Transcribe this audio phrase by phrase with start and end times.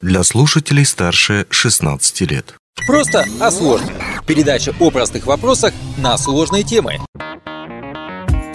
[0.00, 2.54] для слушателей старше 16 лет.
[2.86, 3.92] Просто о сложном.
[4.26, 6.98] Передача о простых вопросах на сложные темы.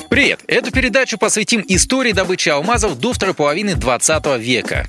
[0.09, 0.41] Привет!
[0.47, 4.87] Эту передачу посвятим истории добычи алмазов до второй половины 20 века.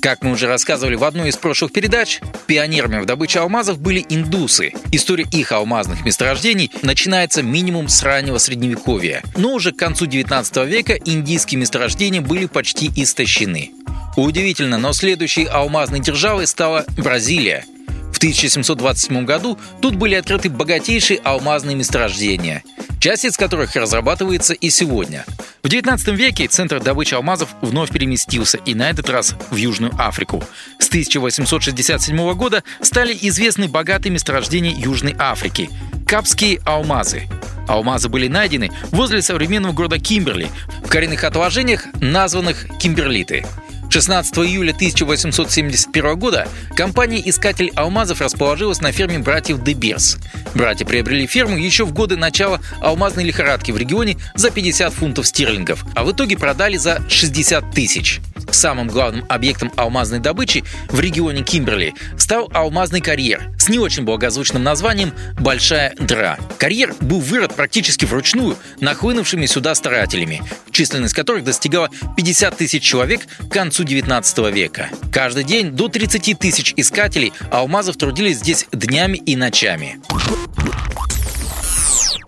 [0.00, 4.72] Как мы уже рассказывали в одной из прошлых передач, пионерами в добыче алмазов были индусы.
[4.90, 9.22] История их алмазных месторождений начинается минимум с раннего средневековья.
[9.36, 13.70] Но уже к концу 19 века индийские месторождения были почти истощены.
[14.16, 17.64] Удивительно, но следующей алмазной державой стала Бразилия.
[18.12, 22.62] В 1727 году тут были открыты богатейшие алмазные месторождения,
[23.00, 25.24] часть из которых разрабатывается и сегодня.
[25.62, 30.44] В 19 веке центр добычи алмазов вновь переместился, и на этот раз в Южную Африку.
[30.78, 35.70] С 1867 года стали известны богатые месторождения Южной Африки–
[36.06, 37.22] Капские алмазы.
[37.66, 40.50] Алмазы были найдены возле современного города Кимберли,
[40.84, 43.46] в коренных отложениях, названных Кимберлиты–
[43.92, 50.16] 16 июля 1871 года компания «Искатель алмазов» расположилась на ферме братьев Дебирс.
[50.54, 55.84] Братья приобрели ферму еще в годы начала алмазной лихорадки в регионе за 50 фунтов стерлингов,
[55.94, 58.22] а в итоге продали за 60 тысяч.
[58.50, 64.62] Самым главным объектом алмазной добычи в регионе Кимберли стал алмазный карьер с не очень благозвучным
[64.62, 66.38] названием «Большая дра».
[66.58, 73.52] Карьер был вырод практически вручную нахлынувшими сюда старателями, численность которых достигала 50 тысяч человек к
[73.52, 74.88] концу 19 века.
[75.12, 80.00] Каждый день до 30 тысяч искателей алмазов трудились здесь днями и ночами.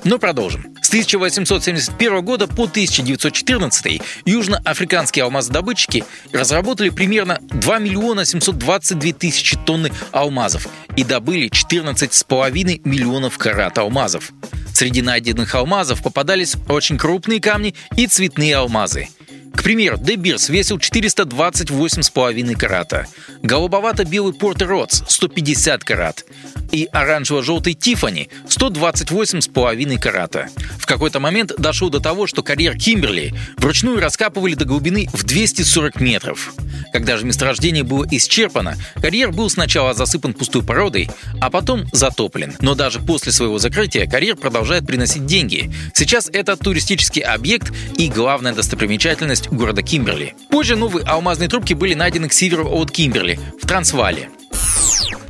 [0.05, 0.73] Но продолжим.
[0.95, 10.69] С 1871 года по 1914 южноафриканские алмазодобытчики разработали примерно 2 миллиона 722 тысячи тонны алмазов
[10.95, 14.31] и добыли 14,5 миллионов карат алмазов.
[14.73, 19.08] Среди найденных алмазов попадались очень крупные камни и цветные алмазы.
[19.55, 23.07] К примеру, Дебирс весил 428,5 карата,
[23.43, 26.25] голубовато-белый Портер Ротс 150 карат,
[26.73, 30.49] и оранжево-желтый Тифани 128,5 карата.
[30.79, 36.01] В какой-то момент дошло до того, что карьер Кимберли вручную раскапывали до глубины в 240
[36.01, 36.53] метров.
[36.95, 41.11] Когда же месторождение было исчерпано, карьер был сначала засыпан пустой породой,
[41.41, 42.55] а потом затоплен.
[42.61, 45.75] Но даже после своего закрытия карьер продолжает приносить деньги.
[45.93, 50.37] Сейчас это туристический объект и главная достопримечательность города Кимберли.
[50.51, 54.29] Позже новые алмазные трубки были найдены к северу от Кимберли, в Трансвале.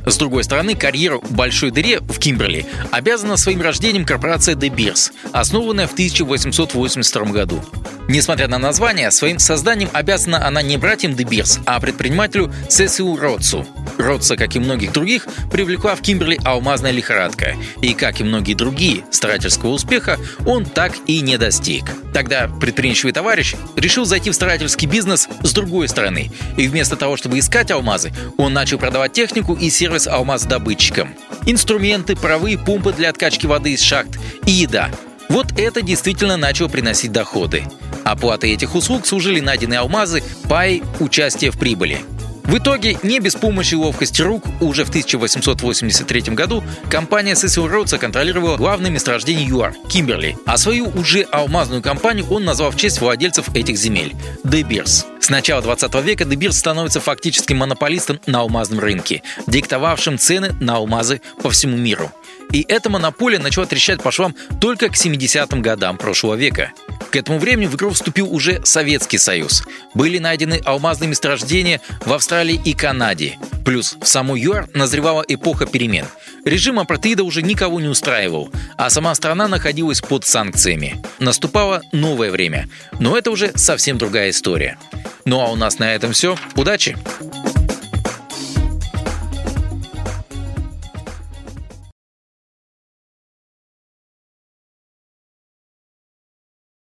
[0.05, 5.87] С другой стороны, карьеру большой дыре в Кимберли обязана своим рождением корпорация De Beers, основанная
[5.87, 7.59] в 1882 году.
[8.07, 13.65] Несмотря на название, своим созданием обязана она не братьям Beers, а предпринимателю Сесилу Ротсу.
[13.97, 19.03] Ротса, как и многих других, привлекла в Кимберли алмазная лихорадка, и, как и многие другие,
[19.09, 21.85] старательского успеха он так и не достиг.
[22.13, 27.39] Тогда предприимчивый товарищ решил зайти в старательский бизнес с другой стороны, и вместо того, чтобы
[27.39, 31.15] искать алмазы, он начал продавать технику и сервис алмаз-добытчикам.
[31.45, 34.89] Инструменты, паровые помпы для откачки воды из шахт и еда.
[35.27, 37.63] Вот это действительно начало приносить доходы.
[38.05, 42.01] Оплатой этих услуг служили найденные алмазы, пай, участие в прибыли.
[42.43, 48.55] В итоге, не без помощи ловкости рук, уже в 1883 году компания Сесил Роудса контролировала
[48.57, 53.77] главное месторождение ЮАР– Кимберли, а свою уже алмазную компанию он назвал в честь владельцев этих
[53.77, 55.05] земель– De Beers.
[55.19, 60.75] С начала 20 века De Beers становится фактически монополистом на алмазном рынке, диктовавшим цены на
[60.75, 62.11] алмазы по всему миру.
[62.51, 66.71] И эта монополия начала трещать по швам только к 70-м годам прошлого века.
[67.15, 69.63] К этому времени в игру вступил уже Советский Союз.
[69.93, 73.37] Были найдены алмазные месторождения в Австралии и Канаде.
[73.63, 76.07] Плюс в саму ЮАР назревала эпоха перемен.
[76.43, 81.01] Режим апартеида уже никого не устраивал, а сама страна находилась под санкциями.
[81.19, 82.67] Наступало новое время,
[82.99, 84.77] но это уже совсем другая история.
[85.23, 86.35] Ну а у нас на этом все.
[86.57, 86.97] Удачи!